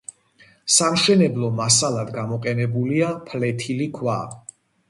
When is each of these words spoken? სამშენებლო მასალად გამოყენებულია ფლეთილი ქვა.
სამშენებლო 0.75 1.51
მასალად 1.59 2.11
გამოყენებულია 2.17 3.13
ფლეთილი 3.29 3.93
ქვა. 4.01 4.21